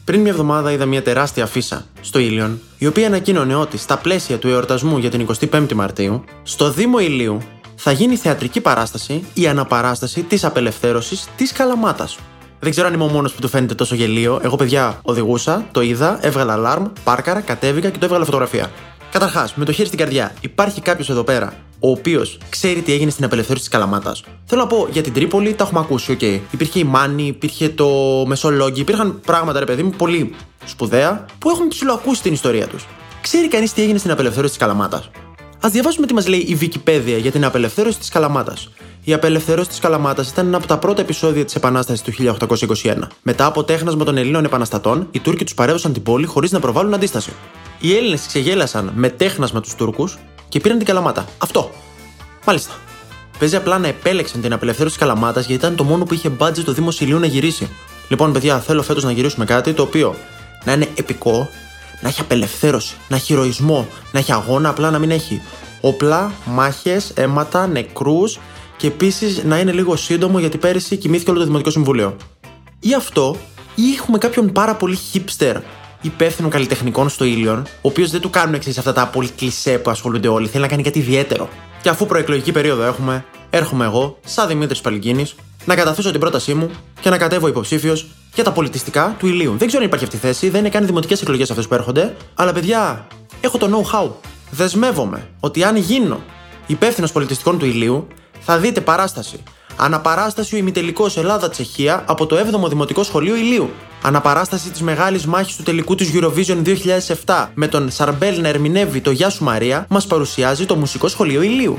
Πριν 0.04 0.20
μια 0.20 0.30
εβδομάδα 0.30 0.72
είδα 0.72 0.86
μια 0.86 1.02
τεράστια 1.02 1.44
αφίσα 1.44 1.84
στο 2.00 2.18
Ήλιον, 2.18 2.60
η 2.78 2.86
οποία 2.86 3.06
ανακοίνωνε 3.06 3.54
ότι 3.54 3.78
στα 3.78 3.98
πλαίσια 3.98 4.38
του 4.38 4.48
εορτασμού 4.48 4.98
για 4.98 5.10
την 5.10 5.26
25η 5.52 5.72
Μαρτίου, 5.72 6.24
στο 6.42 6.70
Δήμο 6.70 6.98
Ιλίου 6.98 7.42
θα 7.76 7.92
γίνει 7.92 8.16
θεατρική 8.16 8.60
παράσταση 8.60 9.24
η 9.34 9.46
αναπαράσταση 9.46 10.22
της 10.22 10.44
απελευθέρωσης 10.44 11.28
της 11.36 11.52
Καλαμάτας. 11.52 12.18
Δεν 12.60 12.70
ξέρω 12.70 12.86
αν 12.86 12.94
είμαι 12.94 13.04
ο 13.04 13.08
μόνος 13.08 13.32
που 13.32 13.40
του 13.40 13.48
φαίνεται 13.48 13.74
τόσο 13.74 13.94
γελοίο. 13.94 14.40
Εγώ, 14.42 14.56
παιδιά, 14.56 14.98
οδηγούσα, 15.02 15.66
το 15.72 15.80
είδα, 15.80 16.18
έβγαλα 16.20 16.52
αλάρμ, 16.52 16.84
πάρκαρα, 17.04 17.40
κατέβηκα 17.40 17.88
και 17.90 17.98
το 17.98 18.04
έβγαλα 18.04 18.24
φωτογραφία. 18.24 18.70
Καταρχάς, 19.10 19.54
με 19.54 19.64
το 19.64 19.72
χέρι 19.72 19.86
στην 19.86 19.98
καρδιά, 19.98 20.34
υπάρχει 20.40 20.80
κάποιος 20.80 21.10
εδώ 21.10 21.24
πέρα 21.24 21.52
ο 21.80 21.90
οποίος 21.90 22.38
ξέρει 22.48 22.80
τι 22.80 22.92
έγινε 22.92 23.10
στην 23.10 23.24
απελευθέρωση 23.24 23.64
της 23.64 23.72
Καλαμάτας. 23.72 24.22
Θέλω 24.44 24.60
να 24.60 24.66
πω 24.66 24.88
για 24.90 25.02
την 25.02 25.12
Τρίπολη, 25.12 25.54
τα 25.54 25.64
έχουμε 25.64 25.80
ακούσει, 25.80 26.12
OK. 26.12 26.18
Okay. 26.22 26.40
Υπήρχε 26.50 26.78
η 26.78 26.84
Μάνη, 26.84 27.26
υπήρχε 27.26 27.68
το 27.68 27.88
Μεσολόγγι, 28.26 28.80
υπήρχαν 28.80 29.20
πράγματα, 29.20 29.58
ρε 29.58 29.64
παιδί 29.64 29.82
μου, 29.82 29.90
πολύ 29.90 30.34
σπουδαία 30.64 31.24
που 31.38 31.50
έχουν 31.50 31.68
ψηλοακούσει 31.68 32.22
την 32.22 32.32
ιστορία 32.32 32.66
τους. 32.66 32.86
Ξέρει 33.20 33.48
κανείς 33.48 33.72
τι 33.72 33.82
έγινε 33.82 33.98
στην 33.98 34.10
απελευθέρωση 34.10 34.50
της 34.50 34.58
Καλαμάτας; 34.62 35.10
Α 35.60 35.68
διαβάσουμε 35.70 36.06
τι 36.06 36.14
μας 36.14 36.26
λέει 36.26 36.38
η 36.38 36.58
Wikipedia 36.60 37.18
για 37.20 37.30
την 37.30 37.44
απελευθέρωση 37.44 37.98
της 37.98 38.08
Καλαμάτας. 38.08 38.68
Η 39.04 39.12
απελευθέρωση 39.12 39.68
της 39.68 39.78
Καλαμάτας 39.78 40.30
ήταν 40.30 40.46
ένα 40.46 40.56
από 40.56 40.66
τα 40.66 40.78
πρώτα 40.78 41.00
επεισόδια 41.00 41.44
της 41.44 41.54
Επανάστασης 41.54 42.02
του 42.02 42.12
1821. 42.12 43.08
Μετά 43.22 43.46
από 43.46 43.64
τέχνασμα 43.64 44.04
των 44.04 44.16
Ελλήνων 44.16 44.44
επαναστατών, 44.44 45.08
οι 45.10 45.20
Τούρκοι 45.20 45.44
τους 45.44 45.54
παρέδωσαν 45.54 45.92
την 45.92 46.02
πόλη 46.02 46.26
χωρίς 46.26 46.50
να 46.52 46.60
προβάλλουν 46.60 46.94
αντίσταση. 46.94 47.32
Οι 47.80 47.96
Έλληνες 47.96 48.26
ξεγέλασαν 48.26 48.92
με 48.94 49.08
τέχνασμα 49.08 49.60
τους 49.60 49.74
Τούρκους 49.74 50.18
και 50.48 50.60
πήραν 50.60 50.78
την 50.78 50.86
Καλαμάτα. 50.86 51.24
Αυτό. 51.38 51.70
Μάλιστα. 52.46 52.72
Παίζει 53.38 53.56
απλά 53.56 53.78
να 53.78 53.88
επέλεξαν 53.88 54.40
την 54.40 54.52
απελευθέρωση 54.52 54.96
της 54.96 55.06
Καλαμάτας 55.06 55.46
γιατί 55.46 55.64
ήταν 55.64 55.76
το 55.76 55.84
μόνο 55.84 56.04
που 56.04 56.14
είχε 56.14 56.28
μπάτζε 56.28 56.62
το 56.62 56.72
Δήμο 56.72 56.88
Ηλίου 56.98 57.18
να 57.18 57.26
γυρίσει. 57.26 57.70
Λοιπόν, 58.08 58.32
παιδιά, 58.32 58.58
θέλω 58.58 58.82
φέτος 58.82 59.04
να 59.04 59.12
γυρίσουμε 59.12 59.44
κάτι 59.44 59.72
το 59.72 59.82
οποίο 59.82 60.14
να 60.64 60.72
είναι 60.72 60.88
επικό, 60.94 61.48
να 62.00 62.08
έχει 62.08 62.20
απελευθέρωση, 62.20 62.96
να 63.08 63.16
έχει 63.16 63.32
ηρωισμό, 63.32 63.88
να 64.12 64.18
έχει 64.18 64.32
αγώνα, 64.32 64.68
απλά 64.68 64.90
να 64.90 64.98
μην 64.98 65.10
έχει 65.10 65.42
όπλα, 65.80 66.32
μάχες, 66.44 67.12
αίματα, 67.14 67.66
νεκρούς 67.66 68.38
και 68.76 68.86
επίσης 68.86 69.44
να 69.44 69.58
είναι 69.58 69.72
λίγο 69.72 69.96
σύντομο 69.96 70.38
γιατί 70.38 70.58
πέρυσι 70.58 70.96
κοιμήθηκε 70.96 71.30
όλο 71.30 71.38
το 71.38 71.44
Δημοτικό 71.44 71.70
Συμβούλιο. 71.70 72.16
Ή 72.80 72.94
αυτό, 72.94 73.36
ή 73.74 73.82
έχουμε 73.98 74.18
κάποιον 74.18 74.52
πάρα 74.52 74.74
πολύ 74.74 74.98
hipster 75.12 75.54
υπεύθυνο 76.00 76.48
καλλιτεχνικών 76.48 77.08
στο 77.08 77.24
ήλιον, 77.24 77.58
ο 77.58 77.88
οποίος 77.88 78.10
δεν 78.10 78.20
του 78.20 78.30
κάνουν 78.30 78.54
εξής 78.54 78.78
αυτά 78.78 78.92
τα 78.92 79.06
πολύ 79.06 79.28
κλεισέ 79.28 79.78
που 79.78 79.90
ασχολούνται 79.90 80.28
όλοι, 80.28 80.48
θέλει 80.48 80.62
να 80.62 80.68
κάνει 80.68 80.82
κάτι 80.82 80.98
ιδιαίτερο. 80.98 81.48
Και 81.82 81.88
αφού 81.88 82.06
προεκλογική 82.06 82.52
περίοδο 82.52 82.82
έχουμε, 82.82 83.24
έρχομαι 83.50 83.84
εγώ, 83.84 84.18
σαν 84.24 84.48
Δημήτρης 84.48 84.80
Παλγκίνη, 84.80 85.26
να 85.68 85.74
καταθέσω 85.74 86.10
την 86.10 86.20
πρότασή 86.20 86.54
μου 86.54 86.70
και 87.00 87.10
να 87.10 87.18
κατέβω 87.18 87.48
υποψήφιος 87.48 88.06
για 88.34 88.44
τα 88.44 88.52
πολιτιστικά 88.52 89.16
του 89.18 89.26
ηλίου. 89.26 89.54
Δεν 89.58 89.66
ξέρω 89.66 89.82
αν 89.82 89.88
υπάρχει 89.88 90.04
αυτή 90.04 90.16
η 90.16 90.18
θέση, 90.18 90.48
δεν 90.48 90.60
είναι 90.60 90.68
καν 90.68 90.86
δημοτικές 90.86 91.22
εκλογές 91.22 91.50
αυτές 91.50 91.68
που 91.68 91.74
έρχονται, 91.74 92.16
αλλά 92.34 92.52
παιδιά, 92.52 93.06
έχω 93.40 93.58
το 93.58 93.68
know-how. 93.72 94.10
Δεσμεύομαι 94.50 95.28
ότι 95.40 95.64
αν 95.64 95.76
γίνω 95.76 96.20
υπεύθυνος 96.66 97.12
πολιτιστικών 97.12 97.58
του 97.58 97.64
ηλίου, 97.64 98.06
θα 98.40 98.58
δείτε 98.58 98.80
παράσταση. 98.80 99.42
Αναπαράσταση 99.76 100.54
ο 100.54 100.58
ημιτελικός 100.58 101.16
Ελλάδα-Τσεχία 101.16 102.04
από 102.06 102.26
το 102.26 102.36
7ο 102.36 102.68
Δημοτικό 102.68 103.02
Σχολείο 103.02 103.36
Ηλίου. 103.36 103.70
Αναπαράσταση 104.02 104.70
της 104.70 104.82
μεγάλης 104.82 105.26
μάχης 105.26 105.56
του 105.56 105.62
τελικού 105.62 105.94
της 105.94 106.10
Eurovision 106.14 106.62
2007 107.24 107.46
με 107.54 107.68
τον 107.68 107.90
Σαρμπέλ 107.90 108.40
να 108.40 108.48
ερμηνεύει 108.48 109.00
το 109.00 109.10
Γεια 109.10 109.30
σου 109.30 109.44
Μαρία, 109.44 109.86
μας 109.88 110.06
παρουσιάζει 110.06 110.66
το 110.66 110.76
Μουσικό 110.76 111.08
Σχολείο 111.08 111.42
Ηλίου. 111.42 111.78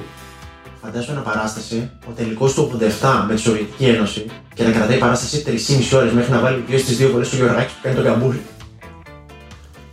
Φαντάζομαι 0.82 1.14
αναπαράσταση, 1.14 1.92
ο 2.10 2.12
τελικός 2.16 2.54
του 2.54 2.80
87 3.02 3.26
με 3.28 3.36
τη 3.36 3.42
Σοβιετική 3.42 3.86
Ένωση 3.86 4.26
και 4.54 4.64
να 4.64 4.72
κρατάει 4.72 4.98
παράσταση 4.98 5.44
3,5 5.92 5.98
ώρες 5.98 6.12
μέχρι 6.12 6.32
να 6.32 6.40
βάλει 6.40 6.64
δύο 6.68 6.78
στις 6.78 6.98
δύο 6.98 7.10
φορές 7.10 7.30
του 7.30 7.36
Γιωργάκη 7.36 7.74
που 7.74 7.80
κάνει 7.82 7.96
το 7.96 8.04
καμπούρι. 8.04 8.42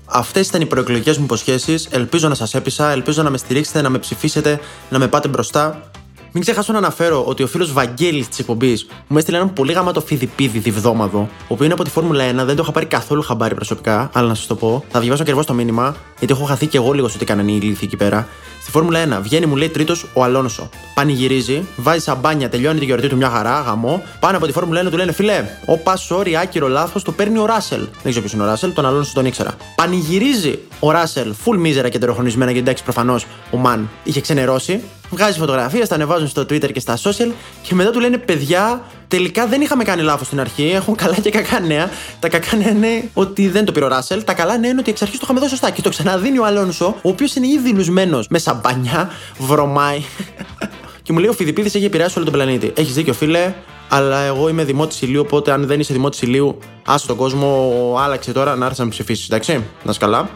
Αυτές 0.04 0.48
ήταν 0.48 0.60
οι 0.60 0.66
προεκλογικές 0.66 1.18
μου 1.18 1.24
υποσχέσεις. 1.24 1.88
Ελπίζω 1.90 2.28
να 2.28 2.34
σας 2.34 2.54
έπεισα, 2.54 2.90
ελπίζω 2.90 3.22
να 3.22 3.30
με 3.30 3.38
στηρίξετε, 3.38 3.82
να 3.82 3.88
με 3.88 3.98
ψηφίσετε, 3.98 4.60
να 4.90 4.98
με 4.98 5.08
πάτε 5.08 5.28
μπροστά. 5.28 5.90
Μην 6.32 6.42
ξεχάσω 6.42 6.72
να 6.72 6.78
αναφέρω 6.78 7.24
ότι 7.24 7.42
ο 7.42 7.46
φίλος 7.46 7.72
Βαγγέλης 7.72 8.28
της 8.28 8.38
εκπομπής 8.38 8.86
μου 9.06 9.18
έστειλε 9.18 9.36
έναν 9.36 9.52
πολύ 9.52 9.72
γαμάτο 9.72 10.00
φιδιπίδι 10.00 10.58
διβδόμαδο, 10.58 11.18
ο 11.18 11.28
οποίος 11.48 11.64
είναι 11.64 11.72
από 11.72 11.84
τη 11.84 11.90
Φόρμουλα 11.90 12.30
1, 12.30 12.34
δεν 12.44 12.56
το 12.56 12.62
είχα 12.62 12.72
πάρει 12.72 12.86
καθόλου 12.86 13.22
χαμπάρι 13.22 13.54
προσωπικά, 13.54 14.10
αλλά 14.12 14.28
να 14.28 14.34
σας 14.34 14.46
το 14.46 14.54
πω. 14.54 14.84
Θα 14.90 15.00
διαβάσω 15.00 15.22
ακριβώς 15.22 15.46
το 15.46 15.52
μήνυμα, 15.52 15.96
γιατί 16.18 16.32
έχω 16.32 16.44
χαθεί 16.44 16.66
και 16.66 16.76
εγώ 16.76 16.92
λίγο 16.92 17.08
στο 17.08 17.18
τι 17.18 17.24
κάνανε 17.24 17.50
οι 17.50 17.58
ηλίθιοι 17.62 17.80
εκεί 17.82 17.96
πέρα. 17.96 18.28
Στη 18.66 18.74
Φόρμουλα 18.74 19.18
1 19.18 19.22
βγαίνει, 19.22 19.46
μου 19.46 19.56
λέει 19.56 19.68
τρίτος 19.68 20.06
ο 20.12 20.22
Αλόνσο. 20.24 20.68
Πανηγυρίζει, 20.94 21.66
βάζει 21.76 22.00
σαμπάνια, 22.00 22.48
τελειώνει 22.48 22.78
τη 22.78 22.84
γιορτή 22.84 23.08
του 23.08 23.16
μια 23.16 23.28
χαρά, 23.28 23.60
γαμό. 23.60 24.02
Πάνω 24.20 24.36
από 24.36 24.46
τη 24.46 24.52
Φόρμουλα 24.52 24.82
1 24.82 24.90
του 24.90 24.96
λένε 24.96 25.12
φιλέ, 25.12 25.44
ο 25.66 25.92
sorry, 26.08 26.32
άκυρο 26.32 26.68
λάθος, 26.68 27.02
το 27.02 27.12
παίρνει 27.12 27.38
ο 27.38 27.46
Ράσελ. 27.46 27.78
Δεν 27.78 28.02
ξέρω 28.02 28.20
ποιος 28.20 28.32
είναι 28.32 28.42
ο 28.42 28.46
Ράσελ, 28.46 28.72
τον 28.72 28.86
Αλόνσο 28.86 29.12
τον 29.14 29.26
ήξερα. 29.26 29.54
Πανηγυρίζει 29.74 30.58
ο 30.80 30.90
Ράσελ, 30.90 31.34
full 31.44 31.56
μίζερα 31.56 31.88
και 31.88 31.98
τεροχρονισμένα, 31.98 32.50
γιατί 32.50 32.66
εντάξει 32.68 32.84
προφανώς 32.84 33.26
ο 33.50 33.56
Μαν 33.56 33.88
είχε 34.02 34.20
ξενερώσει. 34.20 34.80
Βγάζει 35.10 35.38
φωτογραφίες, 35.38 35.88
τα 35.88 35.94
ανεβάζουν 35.94 36.28
στο 36.28 36.42
Twitter 36.42 36.72
και 36.72 36.80
στα 36.80 36.96
social 36.96 37.30
και 37.62 37.74
μετά 37.74 37.90
του 37.90 38.00
λένε 38.00 38.18
παιδιά, 38.18 38.82
τελικά 39.08 39.46
δεν 39.46 39.60
είχαμε 39.60 39.84
κάνει 39.84 40.02
λάθος 40.02 40.26
στην 40.26 40.40
αρχή. 40.40 40.70
Έχουν 40.74 40.94
καλά 40.94 41.14
και 41.14 41.30
κακά 41.30 41.60
νέα. 41.60 41.90
Τα 42.20 42.28
κακά 42.28 42.56
νέα 42.56 42.70
είναι 42.70 43.10
ότι 43.14 43.48
δεν 43.48 43.64
το 43.64 43.72
πήρε 43.72 43.84
ο 43.84 43.88
Ράσελ. 43.88 44.24
Τα 44.24 44.34
καλά 44.34 44.58
νέα 44.58 44.70
είναι 44.70 44.80
ότι 44.80 44.90
εξ 44.90 45.02
αρχής 45.02 45.18
το 45.18 45.22
είχαμε 45.24 45.40
δώσει 45.40 45.50
σωστά. 45.50 45.70
Και 45.70 45.82
το 45.82 45.88
ξαναδίνει 45.88 46.38
ο 46.38 46.44
Αλόνσο, 46.44 46.86
ο 46.86 47.08
οποίος 47.08 47.34
είναι 47.34 47.46
ήδη 47.46 47.70
λουσμένος 47.70 48.28
με 48.28 48.38
σαμπανιά, 48.38 49.10
βρωμάει. 49.38 50.02
και 51.02 51.12
μου 51.12 51.18
λέει 51.18 51.28
ο 51.28 51.32
Φιδιπίδης 51.32 51.74
έχει 51.74 51.84
επηρεάσει 51.84 52.14
όλο 52.16 52.24
τον 52.24 52.34
πλανήτη. 52.34 52.72
Έχεις 52.76 52.94
δίκιο, 52.94 53.12
φίλε. 53.12 53.54
Αλλά 53.88 54.20
εγώ 54.20 54.48
είμαι 54.48 54.64
δημότης 54.64 55.02
ηλίου, 55.02 55.20
οπότε 55.20 55.52
αν 55.52 55.66
δεν 55.66 55.80
είσαι 55.80 55.92
δημότης 55.92 56.22
ηλίου, 56.22 56.58
άσε 56.84 57.06
τον 57.06 57.16
κόσμο, 57.16 57.72
άλλαξε 57.98 58.32
τώρα 58.32 58.56
να 58.56 58.64
έρθεις 58.64 58.78
να 58.78 58.88
ψηφίσεις. 58.88 59.24
Εντάξει, 59.24 59.64
να 59.82 59.92
σκαλά. 59.92 60.28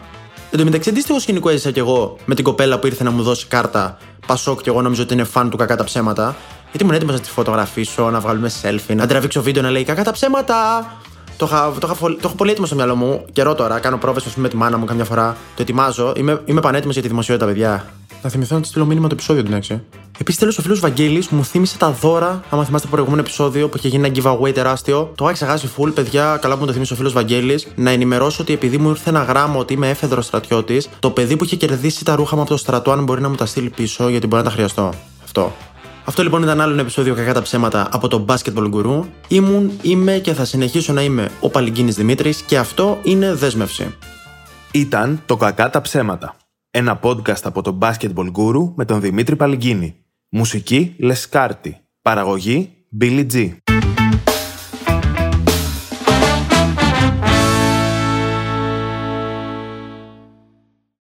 Εν 0.51 0.59
τω 0.59 0.65
μεταξύ, 0.65 0.89
αντίστοιχο 0.89 1.19
σκηνικό 1.19 1.49
έζησα 1.49 1.71
κι 1.71 1.79
εγώ 1.79 2.17
με 2.25 2.35
την 2.35 2.43
κοπέλα 2.43 2.79
που 2.79 2.87
ήρθε 2.87 3.03
να 3.03 3.11
μου 3.11 3.23
δώσει 3.23 3.45
κάρτα 3.47 3.97
Πασόκ 4.27 4.61
και 4.61 4.69
εγώ 4.69 4.81
νομίζω 4.81 5.03
ότι 5.03 5.13
είναι 5.13 5.23
φαν 5.23 5.49
του 5.49 5.57
κακά 5.57 5.75
τα 5.75 5.83
ψέματα. 5.83 6.35
Γιατί 6.71 6.83
ήμουν 6.83 6.95
έτοιμο 6.95 7.11
να 7.11 7.19
τη 7.19 7.29
φωτογραφίσω, 7.29 8.09
να 8.09 8.19
βγάλουμε 8.19 8.51
selfie, 8.61 8.95
να 8.95 9.07
τραβήξω 9.07 9.41
βίντεο 9.41 9.63
να 9.63 9.69
λέει 9.69 9.83
κακά 9.83 10.03
τα 10.03 10.11
ψέματα. 10.11 10.91
Το, 11.37 11.45
είχα, 11.45 11.73
το, 11.79 11.89
είχα, 11.91 12.07
το 12.07 12.17
έχω 12.23 12.35
πολύ 12.35 12.51
έτοιμο 12.51 12.65
στο 12.65 12.75
μυαλό 12.75 12.95
μου. 12.95 13.25
Καιρό 13.31 13.55
τώρα, 13.55 13.79
κάνω 13.79 13.97
πρόβες 13.97 14.35
με 14.35 14.49
τη 14.49 14.55
μάνα 14.55 14.77
μου 14.77 14.85
καμιά 14.85 15.05
φορά. 15.05 15.37
Το 15.55 15.61
ετοιμάζω. 15.61 16.13
Είμαι, 16.15 16.41
είμαι 16.45 16.61
πανέτοιμος 16.61 16.93
για 16.93 17.03
τη 17.03 17.07
δημοσιότητα, 17.07 17.45
παιδιά. 17.45 17.85
Να 18.21 18.29
θυμηθώ 18.29 18.55
να 18.55 18.61
της 18.61 18.69
στείλω 18.69 18.85
μήνυμα 18.85 19.07
το 19.07 19.13
επεισόδιο 19.13 19.43
του 19.43 19.53
έξι. 19.53 19.81
Επίσης, 20.17 20.39
τέλος 20.39 20.57
ο 20.57 20.61
φίλος 20.61 20.79
Βαγγέλης 20.79 21.27
μου 21.27 21.45
θύμισε 21.45 21.77
τα 21.77 21.91
δώρα. 21.91 22.43
Άμα 22.49 22.63
θυμάστε 22.65 22.87
το 22.87 22.93
προηγούμενο 22.93 23.21
επεισόδιο 23.21 23.69
που 23.69 23.77
είχε 23.77 23.87
γίνει 23.87 24.07
ένα 24.07 24.15
giveaway 24.15 24.53
τεράστιο. 24.53 25.11
Το 25.15 25.23
είχα 25.23 25.33
ξεχάσει 25.33 25.69
full, 25.77 25.93
παιδιά. 25.93 26.37
Καλά 26.41 26.53
που 26.53 26.59
μου 26.59 26.65
το 26.65 26.73
θύμισε 26.73 26.93
ο 26.93 26.95
φίλος 26.95 27.13
Βαγγέλης. 27.13 27.67
Να 27.75 27.89
ενημερώσω 27.89 28.41
ότι 28.41 28.53
επειδή 28.53 28.77
μου 28.77 28.89
ήρθε 28.89 29.09
ένα 29.09 29.23
γράμμα 29.23 29.55
ότι 29.55 29.73
είμαι 29.73 29.89
έφεδρος 29.89 30.25
στρατιώτης, 30.25 30.89
το 30.99 31.09
παιδί 31.09 31.37
που 31.37 31.43
είχε 31.43 31.55
κερδίσει 31.55 32.05
τα 32.05 32.15
ρούχα 32.15 32.35
μου 32.35 32.41
από 32.41 32.51
το 32.51 32.57
στρατό, 32.57 32.91
αν 32.91 33.03
μπορεί 33.03 33.21
να 33.21 33.29
μου 33.29 33.35
τα 33.35 33.45
στείλει 33.45 33.69
πίσω, 33.69 34.09
γιατί 34.09 34.27
μπορεί 34.27 34.43
να 34.43 34.49
τα 34.49 34.55
χρειαστώ. 34.55 34.93
Αυτό. 35.23 35.55
Αυτό 36.05 36.23
λοιπόν 36.23 36.43
ήταν 36.43 36.61
άλλο 36.61 36.71
ένα 36.71 36.81
επεισόδιο 36.81 37.15
κακά 37.15 37.33
τα 37.33 37.41
ψέματα 37.41 37.89
από 37.91 38.07
το 38.07 38.25
Basketball 38.27 38.71
Guru. 38.73 39.03
Ήμουν, 39.27 39.71
είμαι 39.81 40.17
και 40.17 40.33
θα 40.33 40.45
συνεχίσω 40.45 40.93
να 40.93 41.01
είμαι 41.01 41.29
ο 41.39 41.49
Παλιγκίνης 41.49 41.95
Δημήτρης 41.95 42.41
και 42.41 42.57
αυτό 42.57 42.99
είναι 43.03 43.33
δέσμευση. 43.33 43.95
Ήταν 44.71 45.21
το 45.25 45.37
κακά 45.37 45.69
τα 45.69 45.81
ψέματα. 45.81 46.35
Ένα 46.71 46.99
podcast 47.03 47.41
από 47.43 47.61
το 47.61 47.77
Basketball 47.81 48.31
Guru 48.31 48.71
με 48.75 48.85
τον 48.85 49.01
Δημήτρη 49.01 49.35
Παλιγκίνη. 49.35 49.95
Μουσική 50.29 50.95
Λεσκάρτη. 50.99 51.77
Παραγωγή 52.01 52.69
Billy 53.01 53.25
G. 53.33 53.51